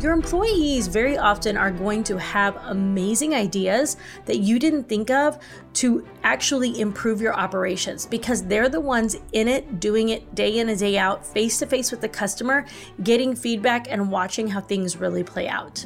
[0.00, 5.40] Your employees very often are going to have amazing ideas that you didn't think of
[5.72, 10.68] to actually improve your operations because they're the ones in it, doing it day in
[10.68, 12.64] and day out, face to face with the customer,
[13.02, 15.84] getting feedback and watching how things really play out.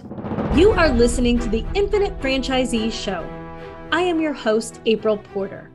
[0.55, 3.27] You are listening to the Infinite Franchisee Show.
[3.93, 5.71] I am your host, April Porter.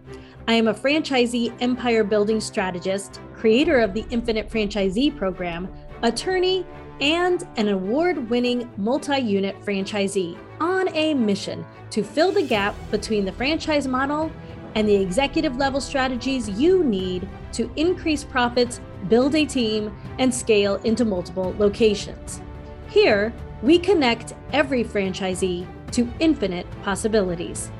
[0.47, 5.67] I am a franchisee empire building strategist, creator of the Infinite Franchisee Program,
[6.03, 6.63] attorney,
[7.01, 13.25] and an award winning multi unit franchisee on a mission to fill the gap between
[13.25, 14.31] the franchise model
[14.75, 20.75] and the executive level strategies you need to increase profits, build a team, and scale
[20.83, 22.41] into multiple locations.
[22.89, 27.71] Here, we connect every franchisee to infinite possibilities.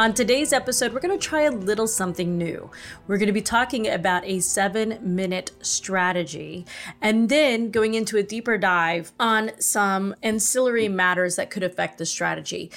[0.00, 2.70] On today's episode, we're going to try a little something new.
[3.06, 6.64] We're going to be talking about a seven minute strategy
[7.02, 12.06] and then going into a deeper dive on some ancillary matters that could affect the
[12.06, 12.70] strategy.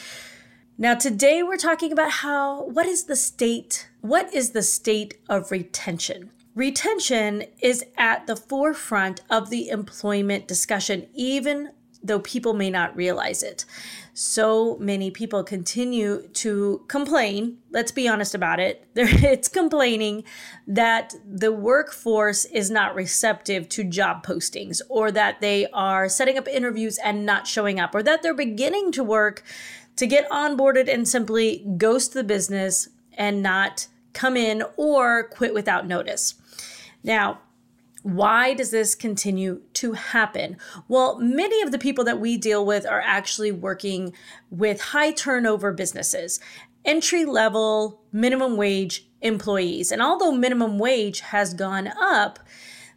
[0.77, 5.49] Now, today we're talking about how, what is the state, what is the state of
[5.49, 6.29] retention?
[6.55, 11.71] Retention is at the forefront of the employment discussion, even
[12.03, 13.65] though people may not realize it.
[14.13, 17.57] So many people continue to complain.
[17.71, 18.85] Let's be honest about it.
[18.95, 20.23] It's complaining
[20.67, 26.47] that the workforce is not receptive to job postings, or that they are setting up
[26.47, 29.43] interviews and not showing up, or that they're beginning to work
[29.95, 35.87] to get onboarded and simply ghost the business and not come in or quit without
[35.87, 36.35] notice.
[37.03, 37.39] Now,
[38.03, 40.57] why does this continue to happen?
[40.87, 44.13] Well, many of the people that we deal with are actually working
[44.49, 46.39] with high turnover businesses,
[46.85, 49.91] entry level, minimum wage employees.
[49.91, 52.39] And although minimum wage has gone up,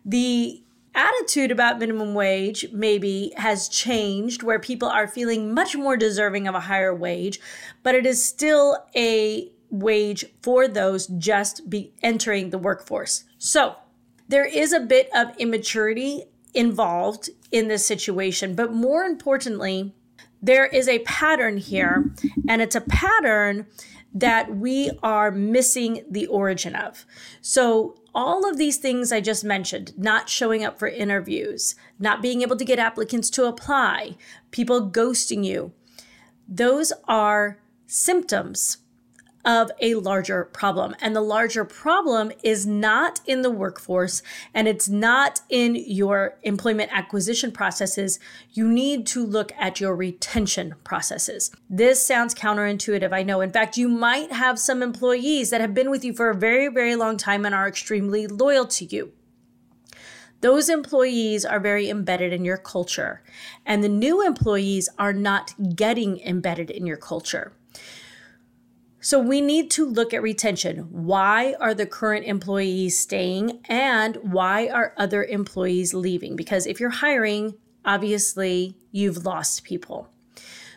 [0.04, 0.62] the
[0.94, 6.54] attitude about minimum wage maybe has changed where people are feeling much more deserving of
[6.54, 7.38] a higher wage,
[7.82, 13.24] but it is still a wage for those just be entering the workforce.
[13.38, 13.76] So,
[14.28, 19.94] there is a bit of immaturity involved in this situation, but more importantly,
[20.42, 22.12] there is a pattern here,
[22.48, 23.66] and it's a pattern
[24.14, 27.04] that we are missing the origin of.
[27.40, 32.40] So, all of these things I just mentioned not showing up for interviews, not being
[32.40, 34.16] able to get applicants to apply,
[34.50, 35.72] people ghosting you
[36.48, 38.78] those are symptoms
[39.46, 40.94] of a larger problem.
[41.00, 44.20] And the larger problem is not in the workforce
[44.52, 48.18] and it's not in your employment acquisition processes.
[48.52, 51.52] You need to look at your retention processes.
[51.70, 53.40] This sounds counterintuitive, I know.
[53.40, 56.66] In fact, you might have some employees that have been with you for a very,
[56.66, 59.12] very long time and are extremely loyal to you.
[60.42, 63.22] Those employees are very embedded in your culture,
[63.64, 67.52] and the new employees are not getting embedded in your culture.
[69.06, 70.88] So we need to look at retention.
[70.90, 76.34] Why are the current employees staying and why are other employees leaving?
[76.34, 80.08] Because if you're hiring, obviously you've lost people.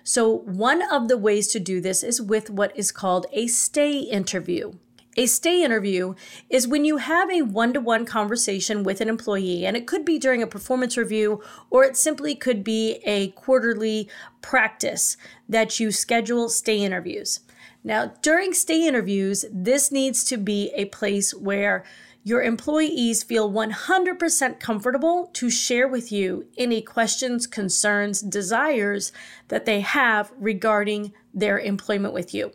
[0.04, 3.98] So, one of the ways to do this is with what is called a stay
[4.02, 4.74] interview.
[5.18, 6.14] A stay interview
[6.52, 10.06] is when you have a one to one conversation with an employee, and it could
[10.06, 11.42] be during a performance review
[11.72, 14.08] or it simply could be a quarterly
[14.44, 15.18] practice
[15.50, 17.40] that you schedule stay interviews.
[17.84, 21.86] Now, during stay interviews, this needs to be a place where
[22.24, 29.14] your employees feel 100% comfortable to share with you any questions, concerns, desires
[29.48, 32.52] that they have regarding their employment with you.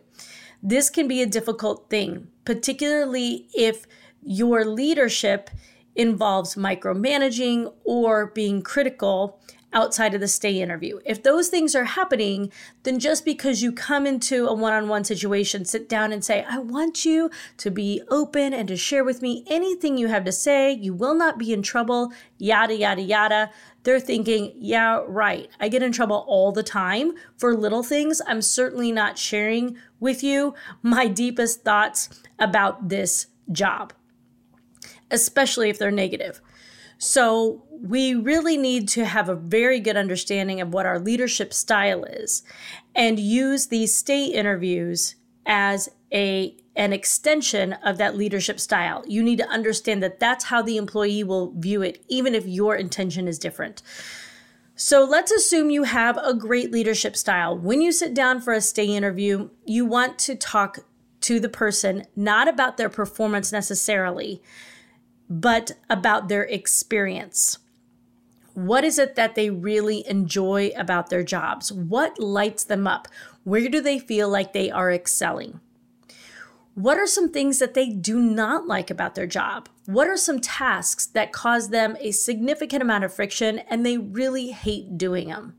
[0.63, 3.87] This can be a difficult thing, particularly if
[4.23, 5.51] your leadership
[5.97, 9.41] involves micromanaging or being critical
[9.75, 11.01] outside of the stay interview.
[11.05, 12.51] If those things are happening,
[12.85, 16.47] then just because you come into a one on one situation, sit down and say,
[16.49, 20.33] I want you to be open and to share with me anything you have to
[20.33, 20.73] say.
[20.73, 23.51] You will not be in trouble, yada, yada, yada.
[23.83, 25.51] They're thinking, yeah, right.
[25.61, 28.23] I get in trouble all the time for little things.
[28.27, 33.93] I'm certainly not sharing with you my deepest thoughts about this job,
[35.11, 36.41] especially if they're negative.
[36.99, 42.05] So, we really need to have a very good understanding of what our leadership style
[42.05, 42.43] is
[42.95, 49.05] and use these stay interviews as a an extension of that leadership style.
[49.07, 52.75] You need to understand that that's how the employee will view it even if your
[52.75, 53.83] intention is different.
[54.75, 57.57] So let's assume you have a great leadership style.
[57.57, 60.81] When you sit down for a stay interview, you want to talk
[61.21, 64.43] to the person not about their performance necessarily,
[65.29, 67.59] but about their experience.
[68.55, 71.73] What is it that they really enjoy about their jobs?
[71.73, 73.09] What lights them up?
[73.43, 75.61] Where do they feel like they are excelling?
[76.75, 79.69] What are some things that they do not like about their job?
[79.87, 84.51] What are some tasks that cause them a significant amount of friction and they really
[84.51, 85.57] hate doing them?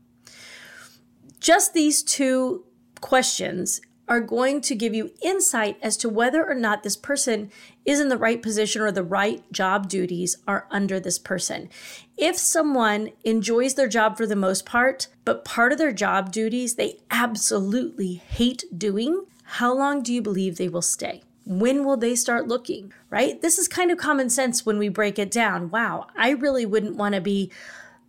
[1.40, 2.64] Just these two
[3.00, 7.50] questions are going to give you insight as to whether or not this person
[7.84, 11.68] is in the right position or the right job duties are under this person.
[12.16, 16.74] If someone enjoys their job for the most part, but part of their job duties
[16.74, 21.22] they absolutely hate doing, how long do you believe they will stay?
[21.44, 23.40] When will they start looking, right?
[23.40, 25.70] This is kind of common sense when we break it down.
[25.70, 27.52] Wow, I really wouldn't want to be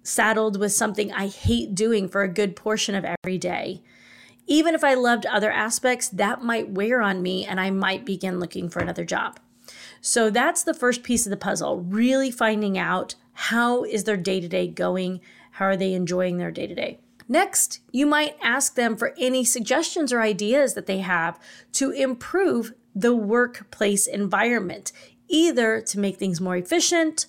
[0.01, 3.83] saddled with something I hate doing for a good portion of every day
[4.47, 8.39] even if I loved other aspects, that might wear on me and I might begin
[8.39, 9.39] looking for another job.
[10.01, 14.69] So that's the first piece of the puzzle, really finding out how is their day-to-day
[14.69, 15.19] going?
[15.51, 16.99] How are they enjoying their day-to-day?
[17.27, 21.37] Next, you might ask them for any suggestions or ideas that they have
[21.73, 24.93] to improve the workplace environment,
[25.27, 27.25] either to make things more efficient,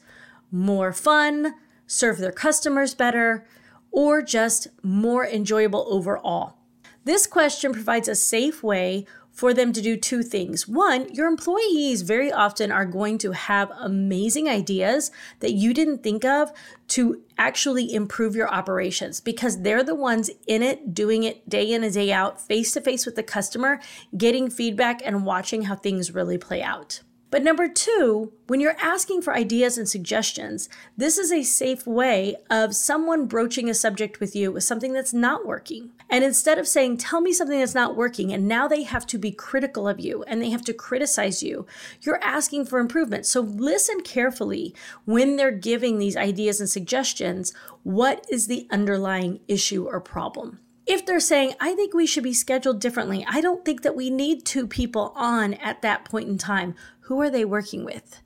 [0.52, 1.54] more fun,
[1.86, 3.44] serve their customers better,
[3.90, 6.57] or just more enjoyable overall.
[7.04, 9.06] This question provides a safe way
[9.38, 10.66] for them to do two things.
[10.66, 16.24] One, your employees very often are going to have amazing ideas that you didn't think
[16.24, 16.52] of
[16.88, 21.84] to actually improve your operations because they're the ones in it, doing it day in
[21.84, 23.78] and day out, face to face with the customer,
[24.16, 27.02] getting feedback and watching how things really play out.
[27.30, 32.36] But number two, when you're asking for ideas and suggestions, this is a safe way
[32.48, 35.90] of someone broaching a subject with you with something that's not working.
[36.08, 39.18] And instead of saying, tell me something that's not working, and now they have to
[39.18, 41.66] be critical of you and they have to criticize you,
[42.00, 43.26] you're asking for improvement.
[43.26, 47.52] So listen carefully when they're giving these ideas and suggestions.
[47.82, 50.60] What is the underlying issue or problem?
[50.88, 54.08] if they're saying, I think we should be scheduled differently, I don't think that we
[54.08, 56.74] need two people on at that point in time.
[57.08, 58.20] Who are they working with?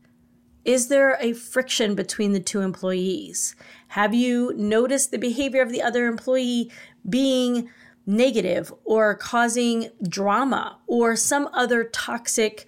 [0.64, 3.55] Is there a friction between the two employees?
[3.88, 6.69] Have you noticed the behavior of the other employee
[7.08, 7.70] being
[8.06, 12.67] negative or causing drama or some other toxic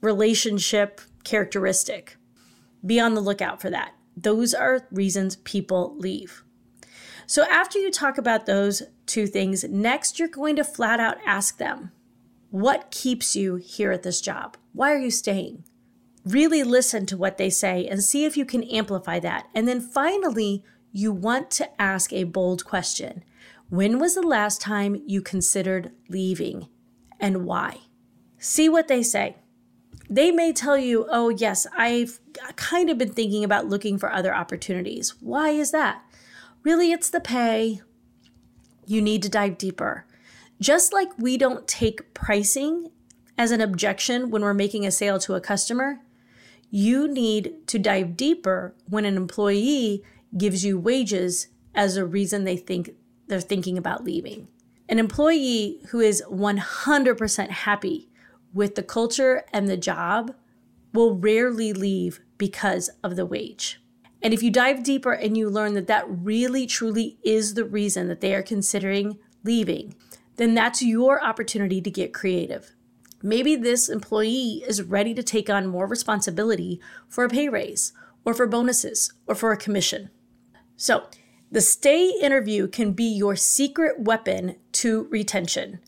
[0.00, 2.16] relationship characteristic?
[2.86, 3.94] Be on the lookout for that.
[4.16, 6.44] Those are reasons people leave.
[7.26, 11.58] So, after you talk about those two things, next you're going to flat out ask
[11.58, 11.90] them,
[12.52, 14.58] What keeps you here at this job?
[14.74, 15.64] Why are you staying?
[16.22, 19.48] Really listen to what they say and see if you can amplify that.
[19.54, 20.62] And then finally,
[20.92, 23.24] you want to ask a bold question
[23.70, 26.68] When was the last time you considered leaving
[27.18, 27.78] and why?
[28.36, 29.36] See what they say.
[30.10, 32.20] They may tell you, oh, yes, I've
[32.56, 35.14] kind of been thinking about looking for other opportunities.
[35.20, 36.02] Why is that?
[36.64, 37.80] Really, it's the pay.
[38.84, 40.04] You need to dive deeper.
[40.62, 42.92] Just like we don't take pricing
[43.36, 45.98] as an objection when we're making a sale to a customer,
[46.70, 50.04] you need to dive deeper when an employee
[50.38, 52.90] gives you wages as a reason they think
[53.26, 54.46] they're thinking about leaving.
[54.88, 58.08] An employee who is 100% happy
[58.54, 60.32] with the culture and the job
[60.92, 63.82] will rarely leave because of the wage.
[64.22, 68.06] And if you dive deeper and you learn that that really truly is the reason
[68.06, 69.96] that they are considering leaving,
[70.42, 72.72] then that's your opportunity to get creative.
[73.22, 77.92] Maybe this employee is ready to take on more responsibility for a pay raise,
[78.24, 80.10] or for bonuses, or for a commission.
[80.76, 81.06] So,
[81.52, 85.80] the stay interview can be your secret weapon to retention.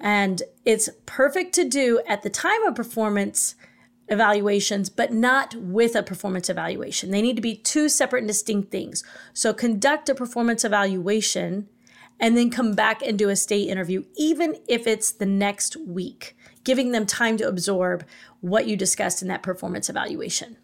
[0.00, 3.54] And it's perfect to do at the time of performance
[4.08, 7.10] evaluations, but not with a performance evaluation.
[7.10, 9.04] They need to be two separate and distinct things.
[9.34, 11.68] So conduct a performance evaluation
[12.20, 16.36] and then come back and do a stay interview, even if it's the next week,
[16.64, 18.04] giving them time to absorb
[18.40, 20.56] what you discussed in that performance evaluation.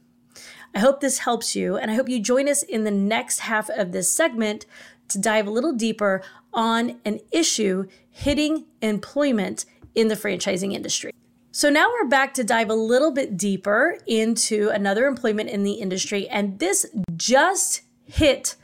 [0.74, 3.70] I hope this helps you, and I hope you join us in the next half
[3.70, 4.66] of this segment
[5.08, 11.12] to dive a little deeper on an issue hitting employment in the franchising industry.
[11.52, 15.74] So now we're back to dive a little bit deeper into another employment in the
[15.74, 16.28] industry.
[16.28, 18.56] And this just hit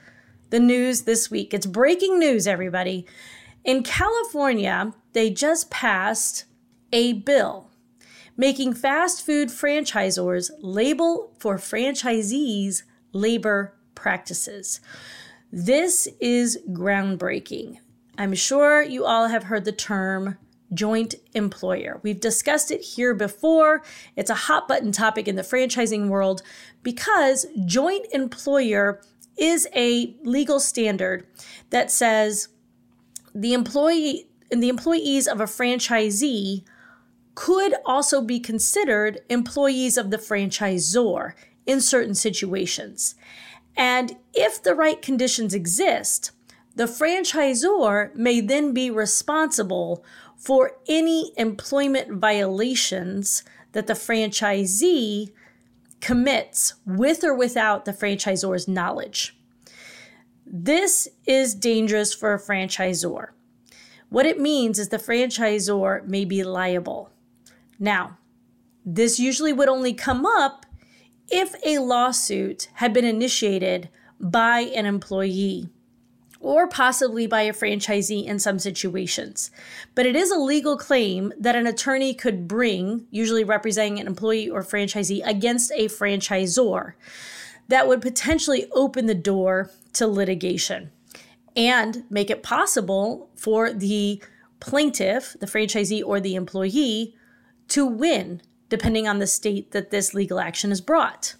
[0.51, 1.55] the news this week.
[1.55, 3.07] It's breaking news, everybody.
[3.65, 6.45] In California, they just passed
[6.93, 7.71] a bill
[8.37, 14.81] making fast food franchisors label for franchisees labor practices.
[15.53, 17.79] This is groundbreaking.
[18.17, 20.39] I'm sure you all have heard the term
[20.73, 22.01] joint employer.
[22.03, 23.83] We've discussed it here before.
[24.17, 26.43] It's a hot button topic in the franchising world
[26.83, 29.03] because joint employer
[29.41, 31.27] is a legal standard
[31.71, 32.49] that says
[33.35, 36.63] the employee and the employees of a franchisee
[37.35, 41.33] could also be considered employees of the franchisor
[41.65, 43.15] in certain situations.
[43.77, 46.33] And if the right conditions exist,
[46.75, 50.05] the franchisor may then be responsible
[50.37, 53.43] for any employment violations
[53.73, 55.31] that the franchisee
[56.01, 59.37] commits with or without the franchisor's knowledge.
[60.47, 63.29] This is dangerous for a franchisor.
[64.09, 67.11] What it means is the franchisor may be liable.
[67.79, 68.19] Now,
[68.85, 70.67] this usually would only come up
[71.29, 73.89] if a lawsuit had been initiated
[74.19, 75.69] by an employee
[76.41, 79.51] or possibly by a franchisee in some situations.
[79.95, 84.49] But it is a legal claim that an attorney could bring, usually representing an employee
[84.49, 86.95] or franchisee, against a franchisor
[87.69, 90.91] that would potentially open the door to litigation
[91.55, 94.23] and make it possible for the
[94.61, 97.15] plaintiff, the franchisee, or the employee
[97.69, 101.35] to win, depending on the state that this legal action is brought.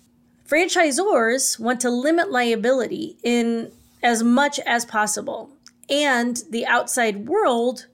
[0.47, 3.71] Franchisors want to limit liability in
[4.03, 5.51] as much as possible.
[5.89, 7.87] And the outside world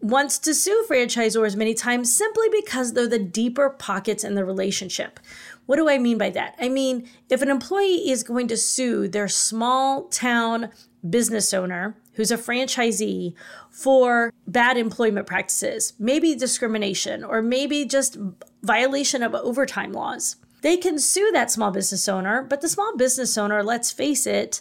[0.00, 5.20] wants to sue franchisors many times simply because they're the deeper pockets in the relationship.
[5.66, 6.56] What do I mean by that?
[6.60, 10.70] I mean, if an employee is going to sue their small town
[11.08, 13.34] business owner who's a franchisee
[13.70, 18.18] for bad employment practices, maybe discrimination, or maybe just
[18.62, 23.38] violation of overtime laws, they can sue that small business owner, but the small business
[23.38, 24.60] owner, let's face it,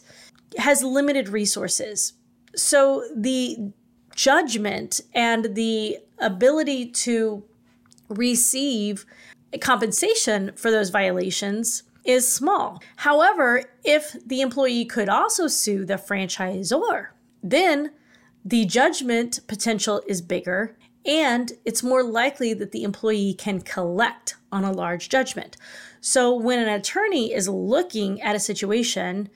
[0.58, 2.14] has limited resources.
[2.56, 3.72] So the
[4.16, 7.44] judgment and the ability to
[8.10, 9.06] receive
[9.60, 12.82] compensation for those violations is small.
[12.98, 17.08] However, if the employee could also sue the franchisor,
[17.44, 17.92] then
[18.44, 24.64] the judgment potential is bigger and it's more likely that the employee can collect on
[24.64, 25.58] a large judgment.
[26.00, 29.30] So when an attorney is looking at a situation,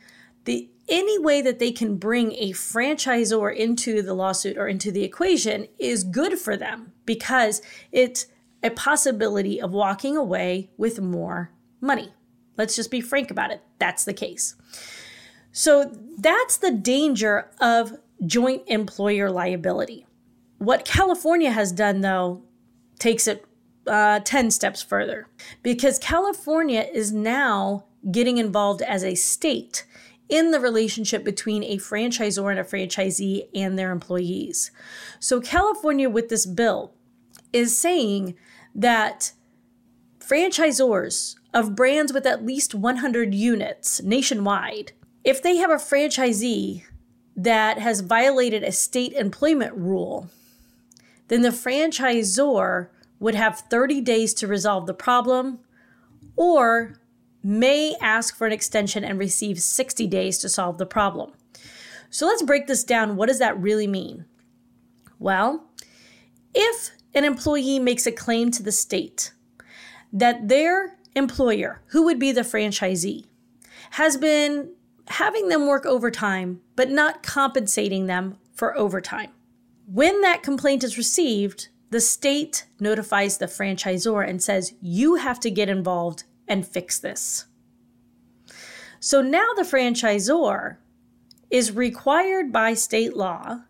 [0.46, 5.04] the any way that they can bring a franchisor into the lawsuit or into the
[5.04, 7.62] equation is good for them because
[7.92, 8.27] it's
[8.63, 11.51] a possibility of walking away with more
[11.82, 12.13] money.
[12.58, 13.62] Let's just be frank about it.
[13.80, 14.56] That's the case.
[15.51, 20.06] So that's the danger of joint employer liability.
[20.58, 22.44] What California has done, though,
[23.00, 23.46] takes it
[23.88, 25.27] uh, 10 steps further
[25.62, 29.86] because California is now getting involved as a state
[30.29, 34.72] in the relationship between a franchisor and a franchisee and their employees.
[35.20, 36.94] So, California, with this bill,
[37.53, 38.36] is saying
[38.74, 39.32] that
[40.20, 44.91] franchisors of brands with at least 100 units nationwide,
[45.24, 46.84] if they have a franchisee
[47.36, 50.29] that has violated a state employment rule,
[51.27, 52.88] then the franchisor
[53.20, 55.60] would have 30 days to resolve the problem
[56.36, 57.00] or
[57.46, 61.32] may ask for an extension and receive 60 days to solve the problem.
[62.10, 63.16] So let's break this down.
[63.16, 64.25] What does that really mean?
[65.20, 65.70] Well,
[66.56, 69.32] if an employee makes a claim to the state
[70.12, 73.25] that their employer, who would be the franchisee,
[73.92, 74.72] has been
[75.10, 79.30] having them work overtime but not compensating them for overtime.
[79.86, 85.52] When that complaint is received, the state notifies the franchisor and says, You have to
[85.52, 87.46] get involved and fix this.
[89.00, 90.78] So now the franchisor
[91.52, 93.62] is required by state law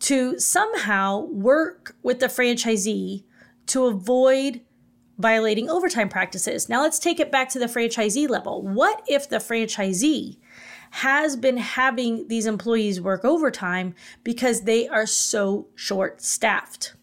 [0.00, 3.24] to somehow work with the franchisee
[3.66, 4.60] to avoid
[5.18, 6.68] violating overtime practices.
[6.68, 8.62] Now let's take it back to the franchisee level.
[8.62, 10.38] What if the franchisee
[10.90, 16.94] has been having these employees work overtime because they are so short staffed?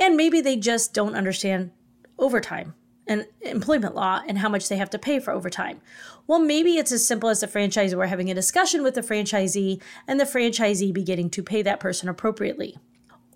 [0.00, 1.72] And maybe they just don't understand
[2.18, 2.74] overtime
[3.10, 5.80] and employment law and how much they have to pay for overtime.
[6.26, 10.20] Well, maybe it's as simple as the franchisor having a discussion with the franchisee and
[10.20, 12.78] the franchisee beginning to pay that person appropriately.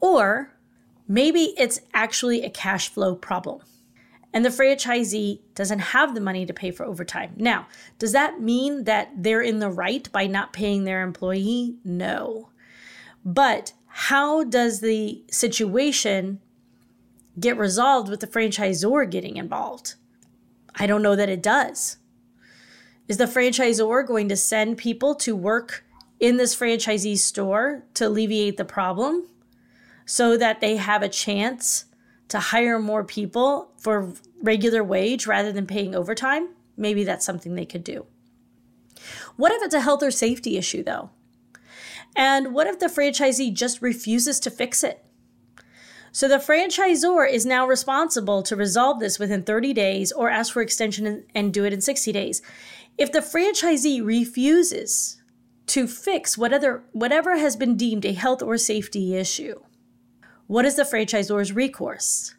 [0.01, 0.55] Or
[1.09, 3.63] maybe it's actually a cash flow problem
[4.35, 7.33] and the franchisee doesn't have the money to pay for overtime.
[7.37, 7.69] Now,
[8.01, 11.77] does that mean that they're in the right by not paying their employee?
[11.85, 12.51] No.
[13.25, 16.41] But how does the situation
[17.39, 19.95] get resolved with the franchisor getting involved?
[20.75, 21.99] I don't know that it does.
[23.07, 25.85] Is the franchisor going to send people to work
[26.21, 29.29] in this franchisee store to alleviate the problem
[30.07, 31.85] so that they have a chance
[32.29, 34.13] to hire more people for
[34.43, 36.49] regular wage rather than paying overtime?
[36.77, 38.07] Maybe that's something they could do.
[39.37, 41.11] What if it's a health or safety issue, though?
[42.17, 45.05] And what if the franchisee just refuses to fix it?
[46.15, 50.63] So the franchisor is now responsible to resolve this within 30 days or ask for
[50.63, 52.41] extension and do it in 60 days.
[52.97, 55.21] If the franchisee refuses
[55.67, 59.61] to fix whatever, whatever has been deemed a health or safety issue,
[60.47, 62.37] what is the franchisor's recourse?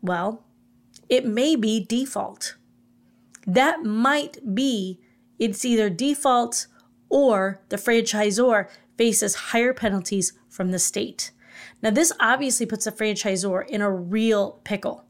[0.00, 0.42] Well,
[1.10, 2.56] it may be default.
[3.46, 4.98] That might be
[5.38, 6.68] it's either default
[7.10, 11.32] or the franchisor faces higher penalties from the state.
[11.84, 15.04] Now, this obviously puts the franchisor in a real pickle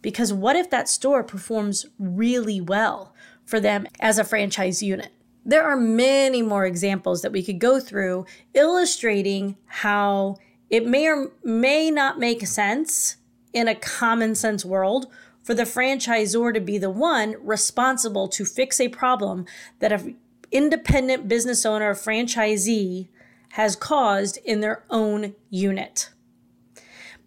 [0.00, 3.12] because what if that store performs really well
[3.44, 5.10] for them as a franchise unit?
[5.44, 10.36] There are many more examples that we could go through illustrating how
[10.70, 13.16] it may or may not make sense
[13.52, 15.06] in a common sense world
[15.42, 19.46] for the franchisor to be the one responsible to fix a problem
[19.80, 20.16] that an
[20.52, 23.08] independent business owner or franchisee
[23.54, 26.10] has caused in their own unit.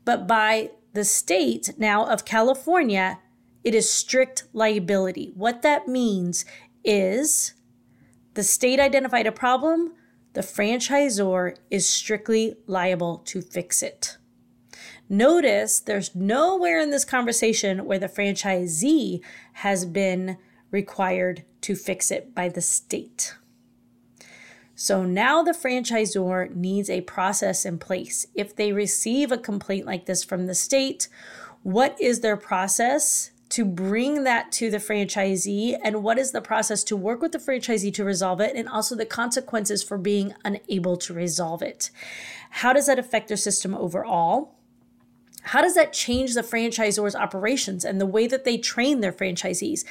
[0.04, 3.20] But by the state now of California,
[3.64, 5.32] it is strict liability.
[5.36, 6.44] What that means
[6.84, 7.54] is
[8.34, 9.94] the state identified a problem,
[10.34, 14.18] the franchisor is strictly liable to fix it.
[15.08, 19.22] Notice there's nowhere in this conversation where the franchisee
[19.54, 20.38] has been
[20.72, 23.34] required to fix it by the state.
[24.80, 28.28] So now the franchisor needs a process in place.
[28.36, 31.08] If they receive a complaint like this from the state,
[31.64, 35.76] what is their process to bring that to the franchisee?
[35.84, 38.56] And what is the process to work with the franchisee to resolve it?
[38.56, 41.90] And also the consequences for being unable to resolve it.
[42.52, 44.57] How does that affect their system overall?
[45.48, 49.86] How does that change the franchisor's operations and the way that they train their franchisees?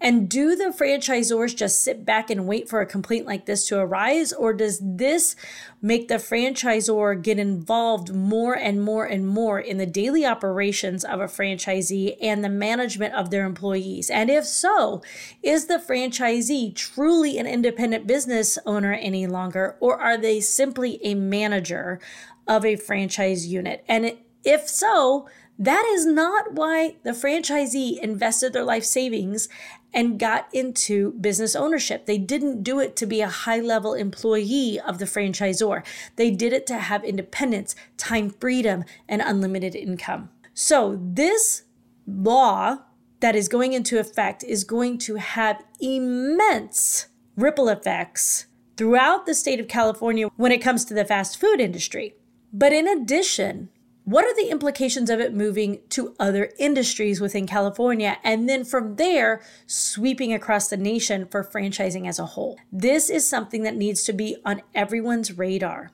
[0.00, 3.78] And do the franchisors just sit back and wait for a complaint like this to
[3.78, 4.32] arise?
[4.32, 5.36] Or does this
[5.82, 11.20] make the franchisor get involved more and more and more in the daily operations of
[11.20, 14.08] a franchisee and the management of their employees?
[14.08, 15.02] And if so,
[15.42, 19.76] is the franchisee truly an independent business owner any longer?
[19.80, 22.00] Or are they simply a manager
[22.48, 23.84] of a franchise unit?
[23.88, 25.28] And it, if so,
[25.58, 29.48] that is not why the franchisee invested their life savings
[29.94, 32.06] and got into business ownership.
[32.06, 35.84] They didn't do it to be a high level employee of the franchisor.
[36.16, 40.30] They did it to have independence, time freedom, and unlimited income.
[40.54, 41.64] So, this
[42.06, 42.78] law
[43.20, 49.60] that is going into effect is going to have immense ripple effects throughout the state
[49.60, 52.16] of California when it comes to the fast food industry.
[52.52, 53.70] But in addition,
[54.04, 58.96] what are the implications of it moving to other industries within California and then from
[58.96, 62.58] there sweeping across the nation for franchising as a whole?
[62.72, 65.92] This is something that needs to be on everyone's radar.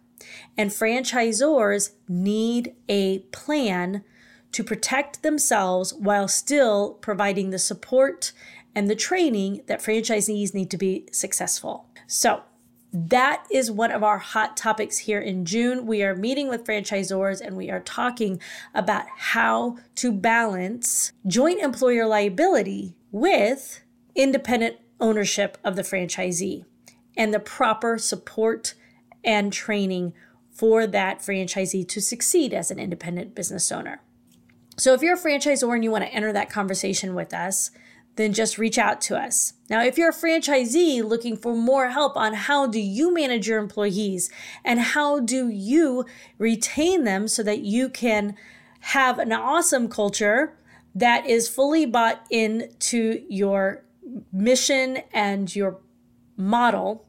[0.56, 4.04] And franchisors need a plan
[4.52, 8.32] to protect themselves while still providing the support
[8.74, 11.86] and the training that franchisees need to be successful.
[12.06, 12.42] So,
[12.92, 15.86] that is one of our hot topics here in June.
[15.86, 18.40] We are meeting with franchisors and we are talking
[18.74, 23.82] about how to balance joint employer liability with
[24.14, 26.64] independent ownership of the franchisee
[27.16, 28.74] and the proper support
[29.22, 30.14] and training
[30.50, 34.00] for that franchisee to succeed as an independent business owner.
[34.76, 37.70] So, if you're a franchisor and you want to enter that conversation with us,
[38.18, 39.52] then just reach out to us.
[39.70, 43.60] Now, if you're a franchisee looking for more help on how do you manage your
[43.60, 44.28] employees
[44.64, 46.04] and how do you
[46.36, 48.34] retain them so that you can
[48.80, 50.56] have an awesome culture
[50.96, 53.84] that is fully bought into your
[54.32, 55.78] mission and your
[56.36, 57.06] model,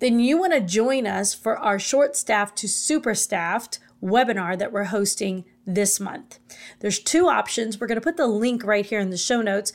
[0.00, 4.70] then you want to join us for our short staffed to super staffed webinar that
[4.70, 6.38] we're hosting this month.
[6.80, 7.80] There's two options.
[7.80, 9.72] We're going to put the link right here in the show notes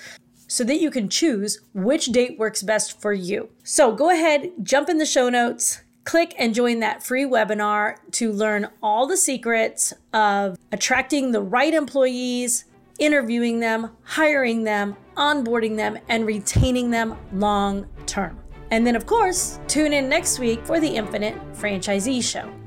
[0.52, 3.48] so that you can choose which date works best for you.
[3.64, 8.34] So go ahead, jump in the show notes, click and join that free webinar to
[8.34, 12.66] learn all the secrets of attracting the right employees,
[13.00, 18.38] interviewing them, hiring them, onboarding them, and retaining them long term.
[18.72, 22.61] And then, of course, tune in next week for the Infinite Franchisee Show.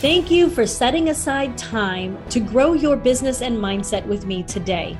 [0.00, 4.98] Thank you for setting aside time to grow your business and mindset with me today.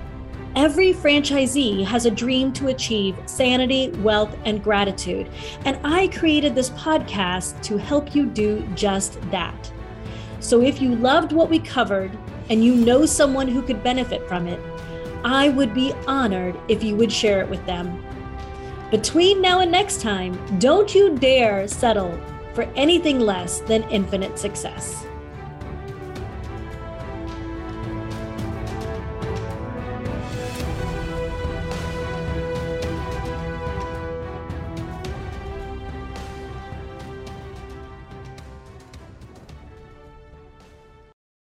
[0.54, 5.28] Every franchisee has a dream to achieve sanity, wealth, and gratitude,
[5.66, 9.70] and I created this podcast to help you do just that.
[10.40, 12.16] So if you loved what we covered
[12.48, 14.58] and you know someone who could benefit from it,
[15.22, 18.02] I would be honored if you would share it with them.
[18.90, 22.18] Between now and next time, don't you dare settle
[22.56, 25.05] for anything less than infinite success.